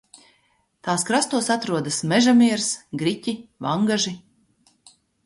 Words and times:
Tās 0.87 1.03
krastos 1.09 1.49
atrodas 1.55 1.99
Meža 2.11 2.33
Miers, 2.39 2.71
Griķi, 3.03 3.35
Vangaži. 3.67 4.15